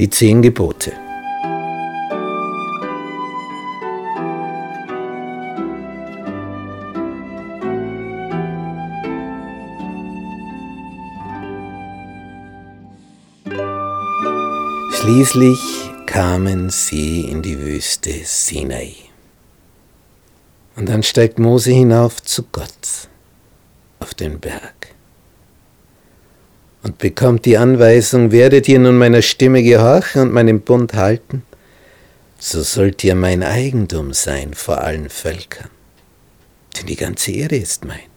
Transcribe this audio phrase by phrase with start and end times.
[0.00, 0.94] Die zehn Gebote.
[14.94, 15.60] Schließlich
[16.06, 18.94] kamen sie in die Wüste Sinai.
[20.76, 23.10] Und dann steigt Mose hinauf zu Gott
[23.98, 24.79] auf den Berg
[26.82, 31.42] und bekommt die Anweisung, werdet ihr nun meiner Stimme gehorchen und meinen Bund halten,
[32.38, 35.68] so sollt ihr mein Eigentum sein vor allen Völkern.
[36.76, 38.08] Denn die ganze Erde ist mein.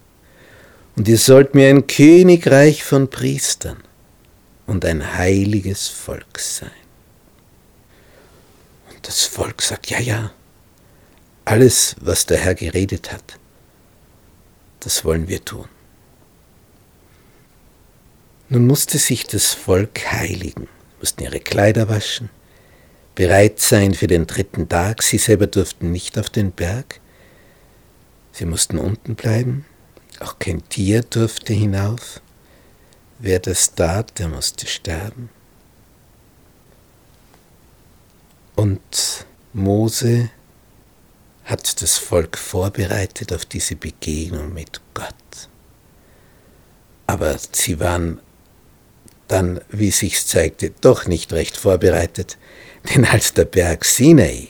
[0.96, 3.78] Und ihr sollt mir ein Königreich von Priestern
[4.66, 6.72] und ein heiliges Volk sein.
[8.94, 10.32] Und das Volk sagt, ja, ja,
[11.46, 13.38] alles, was der Herr geredet hat,
[14.80, 15.68] das wollen wir tun.
[18.54, 20.68] Nun musste sich das Volk heiligen,
[21.00, 22.30] mussten ihre Kleider waschen,
[23.16, 25.02] bereit sein für den dritten Tag.
[25.02, 27.00] Sie selber durften nicht auf den Berg.
[28.32, 29.66] Sie mussten unten bleiben.
[30.20, 32.22] Auch kein Tier durfte hinauf.
[33.18, 35.32] Wer das tat, der musste sterben.
[38.56, 40.30] Und Mose
[41.46, 45.16] hat das Volk vorbereitet auf diese Begegnung mit Gott.
[47.08, 48.20] Aber sie waren
[49.34, 52.38] dann, wie sich's zeigte, doch nicht recht vorbereitet,
[52.90, 54.50] denn als der Berg Sinai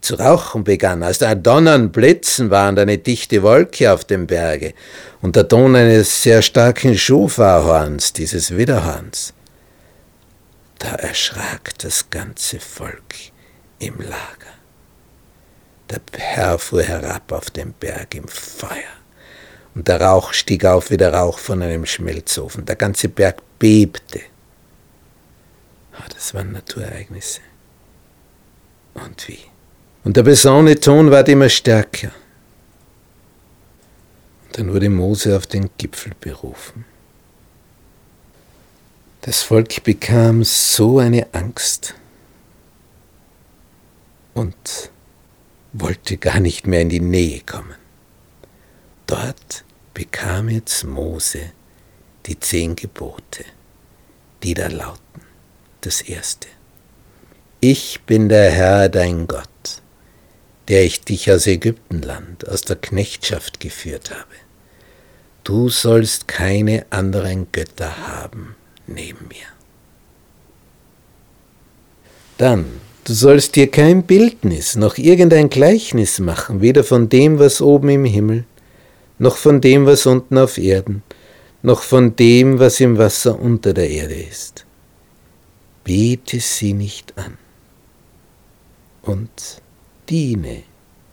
[0.00, 4.72] zu rauchen begann, als da Donnern, Blitzen waren, eine dichte Wolke auf dem Berge
[5.20, 9.34] und der Ton eines sehr starken Schofahorns, dieses Widderhorns,
[10.78, 13.14] da erschrak das ganze Volk
[13.80, 14.54] im Lager.
[15.90, 18.99] Der Herr fuhr herab auf den Berg im Feuer.
[19.74, 22.64] Und der Rauch stieg auf wie der Rauch von einem Schmelzofen.
[22.64, 24.20] Der ganze Berg bebte.
[25.94, 27.40] Oh, das waren Naturereignisse.
[28.94, 29.38] Und wie?
[30.02, 32.10] Und der besonnene Ton ward immer stärker.
[34.46, 36.84] Und dann wurde Mose auf den Gipfel berufen.
[39.20, 41.94] Das Volk bekam so eine Angst
[44.32, 44.90] und
[45.74, 47.79] wollte gar nicht mehr in die Nähe kommen.
[49.10, 51.50] Dort bekam jetzt Mose
[52.26, 53.44] die zehn Gebote,
[54.44, 55.22] die da lauten.
[55.80, 56.46] Das erste.
[57.58, 59.82] Ich bin der Herr dein Gott,
[60.68, 64.36] der ich dich aus Ägyptenland, aus der Knechtschaft geführt habe.
[65.42, 68.54] Du sollst keine anderen Götter haben
[68.86, 69.48] neben mir.
[72.38, 77.88] Dann Du sollst dir kein Bildnis noch irgendein Gleichnis machen, weder von dem, was oben
[77.88, 78.44] im Himmel,
[79.20, 81.02] noch von dem, was unten auf Erden,
[81.62, 84.64] noch von dem, was im Wasser unter der Erde ist.
[85.84, 87.36] Bete sie nicht an
[89.02, 89.60] und
[90.08, 90.62] diene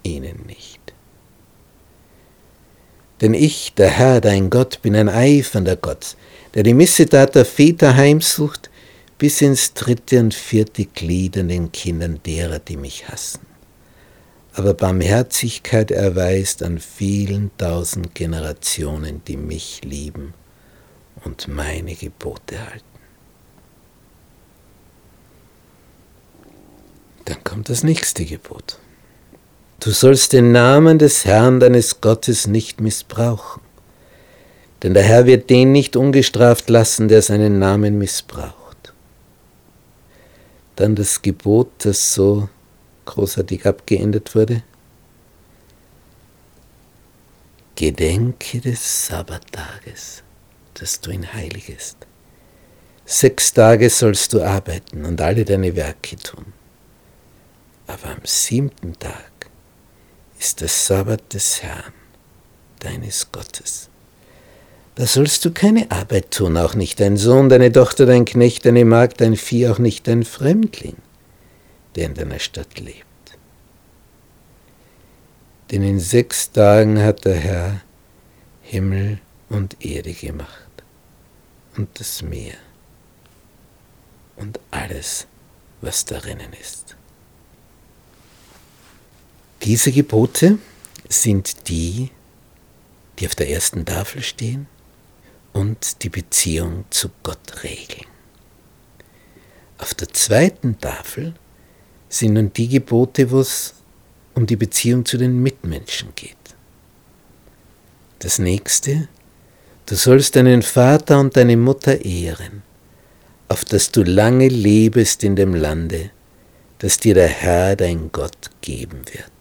[0.04, 0.80] ihnen nicht.
[3.20, 6.16] Denn ich, der Herr, dein Gott, bin ein eifernder Gott,
[6.54, 8.70] der die Missetat der Väter heimsucht,
[9.18, 13.42] bis ins dritte und vierte Glied an den Kindern derer, die mich hassen.
[14.58, 20.34] Aber Barmherzigkeit erweist an vielen tausend Generationen, die mich lieben
[21.24, 22.84] und meine Gebote halten.
[27.26, 28.80] Dann kommt das nächste Gebot.
[29.80, 33.62] Du sollst den Namen des Herrn deines Gottes nicht missbrauchen,
[34.82, 38.92] denn der Herr wird den nicht ungestraft lassen, der seinen Namen missbraucht.
[40.78, 42.50] Dann das Gebot, das so
[43.08, 44.62] großartig abgeendet wurde.
[47.76, 50.24] Gedenke des Sabbattages,
[50.76, 51.98] dass du ihn heiligest.
[53.06, 56.54] Sechs Tage sollst du arbeiten und alle deine Werke tun.
[57.88, 59.50] Aber am siebten Tag
[60.40, 61.94] ist der Sabbat des Herrn,
[62.80, 63.90] deines Gottes.
[64.96, 68.84] Da sollst du keine Arbeit tun, auch nicht dein Sohn, deine Tochter, dein Knecht, deine
[68.84, 70.98] Magd, dein Vieh, auch nicht dein Fremdling,
[71.98, 73.06] der in deiner Stadt lebt.
[75.72, 77.82] Denn in sechs Tagen hat der Herr
[78.62, 80.84] Himmel und Erde gemacht
[81.76, 82.56] und das Meer
[84.36, 85.26] und alles,
[85.82, 86.96] was darinnen ist.
[89.64, 90.60] Diese Gebote
[91.10, 92.12] sind die,
[93.18, 94.68] die auf der ersten Tafel stehen
[95.52, 98.06] und die Beziehung zu Gott regeln.
[99.80, 101.34] Auf der zweiten Tafel
[102.10, 103.74] sind nun die Gebote, wo es
[104.34, 106.36] um die Beziehung zu den Mitmenschen geht.
[108.20, 109.08] Das nächste,
[109.86, 112.64] du sollst deinen Vater und deine Mutter ehren.
[113.50, 116.12] auf dass du lange lebest in dem Lande,
[116.80, 119.32] das dir der Herr, dein Gott, geben wird.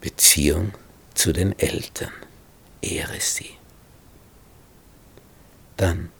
[0.00, 0.72] Beziehung
[1.14, 2.12] zu den Eltern.
[2.80, 3.50] Ehre sie.
[5.76, 6.10] Dann,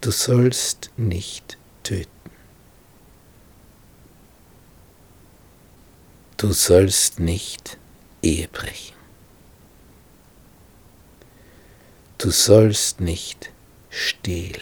[0.00, 2.21] du sollst nicht töten.
[6.42, 7.78] Du sollst nicht
[8.20, 8.96] Ehe brechen.
[12.18, 13.52] Du sollst nicht
[13.90, 14.60] stehlen.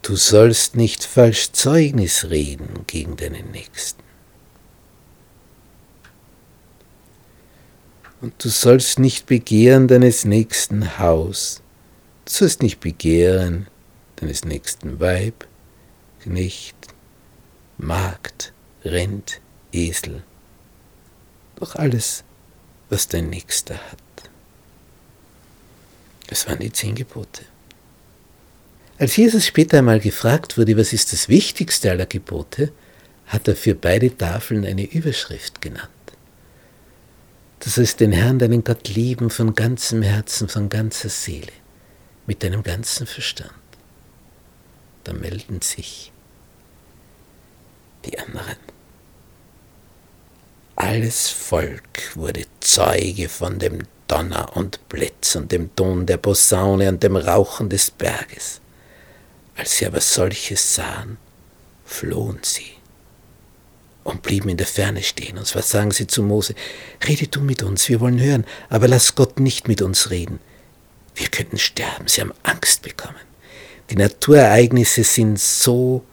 [0.00, 4.02] Du sollst nicht falsch Zeugnis reden gegen deinen Nächsten.
[8.22, 11.60] Und du sollst nicht begehren deines nächsten Haus,
[12.24, 13.66] du sollst nicht begehren
[14.16, 15.46] deines nächsten Weib,
[16.22, 16.74] Knecht,
[17.76, 18.54] Magd,
[18.86, 19.40] Rind,
[19.72, 20.22] Esel,
[21.56, 22.24] doch alles,
[22.88, 23.98] was dein Nächster hat.
[26.28, 27.44] Das waren die zehn Gebote.
[28.98, 32.72] Als Jesus später einmal gefragt wurde, was ist das wichtigste aller Gebote,
[33.26, 35.90] hat er für beide Tafeln eine Überschrift genannt.
[37.60, 41.52] Du sollst den Herrn, deinen Gott lieben von ganzem Herzen, von ganzer Seele,
[42.26, 43.50] mit deinem ganzen Verstand.
[45.04, 46.12] Da melden sich
[48.04, 48.56] die anderen.
[50.86, 57.02] Alles Volk wurde Zeuge von dem Donner und Blitz und dem Ton der Posaune und
[57.02, 58.60] dem Rauchen des Berges.
[59.56, 61.16] Als sie aber solches sahen,
[61.84, 62.70] flohen sie
[64.04, 65.38] und blieben in der Ferne stehen.
[65.38, 66.54] Und zwar sagen sie zu Mose,
[67.08, 70.38] rede du mit uns, wir wollen hören, aber lass Gott nicht mit uns reden.
[71.16, 73.26] Wir könnten sterben, sie haben Angst bekommen.
[73.90, 76.04] Die Naturereignisse sind so,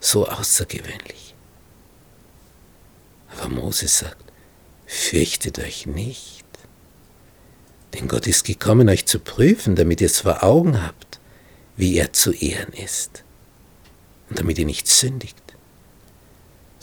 [0.00, 1.23] so außergewöhnlich.
[3.36, 4.32] Aber Mose sagt,
[4.86, 6.44] fürchtet euch nicht,
[7.94, 11.20] denn Gott ist gekommen, euch zu prüfen, damit ihr es vor Augen habt,
[11.76, 13.24] wie er zu ehren ist
[14.30, 15.44] und damit ihr nicht sündigt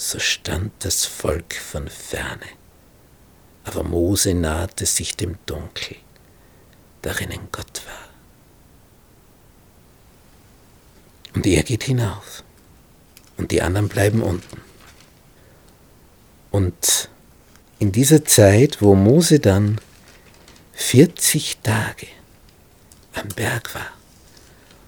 [0.02, 2.48] so stand das Volk von ferne.
[3.64, 5.96] Aber Mose nahte sich dem Dunkel,
[7.04, 8.10] darinnen Gott war.
[11.36, 12.44] Und er geht hinauf
[13.38, 14.62] und die anderen bleiben unten.
[16.52, 17.10] Und
[17.80, 19.80] in dieser Zeit, wo Mose dann
[20.74, 22.08] 40 Tage
[23.14, 23.88] am Berg war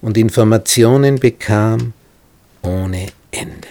[0.00, 1.94] und Informationen bekam
[2.62, 3.68] ohne Ende,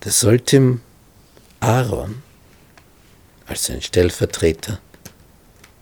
[0.00, 0.78] da sollte
[1.60, 2.22] Aaron
[3.46, 4.80] als sein Stellvertreter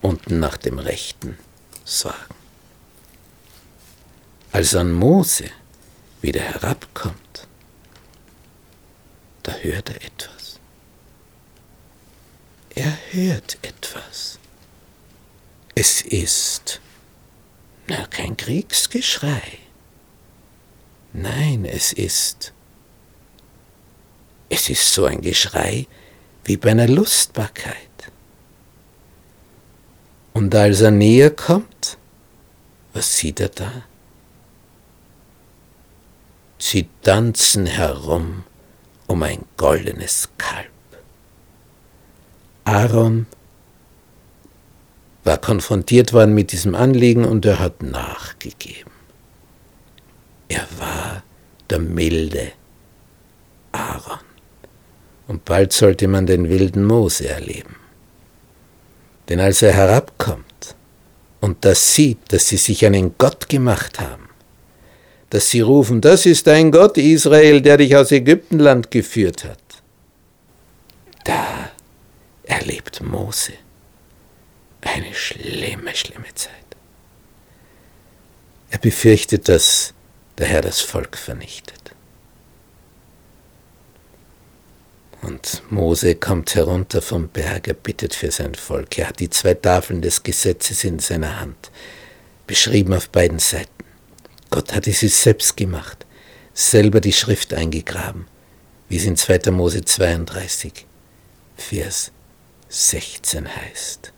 [0.00, 1.38] unten nach dem Rechten
[1.85, 2.17] sorgen.
[4.53, 5.44] Als an Mose
[6.21, 7.47] wieder herabkommt,
[9.50, 10.61] da hört er etwas.
[12.75, 14.38] Er hört etwas.
[15.75, 16.81] Es ist
[17.88, 19.58] na, kein Kriegsgeschrei.
[21.12, 22.52] Nein, es ist
[24.49, 25.87] es ist so ein Geschrei
[26.44, 27.76] wie bei einer Lustbarkeit.
[30.32, 31.99] Und als er näher kommt,
[32.93, 33.82] was sieht er da?
[36.58, 38.44] Sie tanzen herum
[39.10, 40.70] um ein goldenes Kalb.
[42.62, 43.26] Aaron
[45.24, 48.93] war konfrontiert worden mit diesem Anliegen und er hat nachgegeben.
[50.48, 51.24] Er war
[51.69, 52.52] der milde
[53.72, 54.20] Aaron
[55.26, 57.74] und bald sollte man den wilden Mose erleben.
[59.29, 60.76] Denn als er herabkommt
[61.40, 64.30] und das sieht, dass sie sich einen Gott gemacht haben,
[65.31, 69.58] dass sie rufen, das ist dein Gott, Israel, der dich aus Ägyptenland geführt hat,
[71.25, 71.70] da
[72.44, 73.53] erlebt Mose
[74.82, 76.53] eine schlimme, schlimme Zeit.
[78.70, 79.94] Er befürchtet, dass
[80.39, 81.77] der Herr das Volk vernichtet.
[85.22, 88.96] Und Mose kommt herunter vom Berg, er bittet für sein Volk.
[88.99, 91.70] Er hat die zwei Tafeln des Gesetzes in seiner Hand,
[92.46, 93.84] beschrieben auf beiden Seiten.
[94.50, 96.06] Gott hatte sie selbst gemacht,
[96.52, 98.26] selber die Schrift eingegraben,
[98.88, 99.52] wie es in 2.
[99.52, 100.86] Mose 32,
[101.56, 102.10] Vers
[102.69, 104.12] 16 heißt.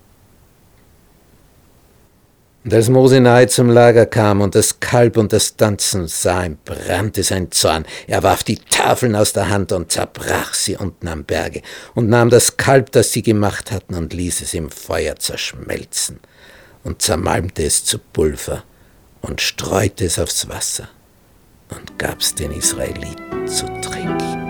[2.64, 6.56] Und als Mose nahe zum Lager kam und das Kalb und das Tanzen sah, ihm
[6.64, 7.84] brannte sein Zorn.
[8.06, 11.60] Er warf die Tafeln aus der Hand und zerbrach sie unten am Berge
[11.94, 16.20] und nahm das Kalb, das sie gemacht hatten, und ließ es im Feuer zerschmelzen
[16.84, 18.62] und zermalmte es zu Pulver
[19.22, 20.88] und streute es aufs Wasser
[21.70, 24.41] und gab's den Israeliten zu trinken.